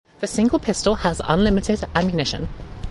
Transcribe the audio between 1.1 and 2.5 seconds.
unlimited ammunition.